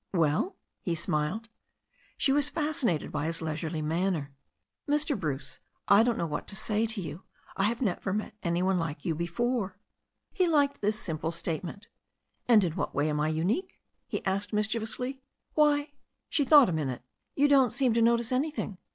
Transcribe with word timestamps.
"Well?" 0.13 0.55
he 0.81 0.95
smiled. 0.95 1.47
She 2.17 2.31
was 2.31 2.49
fascinated 2.49 3.11
by 3.11 3.27
his 3.27 3.39
leisurely 3.39 3.83
manner. 3.83 4.31
"Mr. 4.89 5.15
Bruce, 5.15 5.59
I 5.87 6.01
don't 6.01 6.17
know 6.17 6.25
what 6.25 6.47
to 6.47 6.55
say 6.55 6.87
to 6.87 6.99
you. 6.99 7.21
I 7.55 7.65
have 7.65 7.83
never 7.83 8.11
met 8.11 8.33
any 8.41 8.63
one 8.63 8.79
like 8.79 9.05
you 9.05 9.13
before." 9.13 9.77
He 10.33 10.47
liked 10.47 10.81
this 10.81 10.99
simple 10.99 11.31
statement. 11.31 11.87
'In 12.47 12.61
what 12.71 12.95
way 12.95 13.11
am 13.11 13.19
I 13.19 13.27
unique?" 13.27 13.79
he 14.07 14.25
asked 14.25 14.53
mischievously. 14.53 15.21
'Why,"— 15.53 15.91
she 16.31 16.45
thought 16.45 16.69
a 16.69 16.71
moment— 16.71 17.03
"you 17.35 17.47
don't 17.47 17.69
seem 17.71 17.93
to 17.93 18.01
notice 18.01 18.31
anything. 18.31 18.79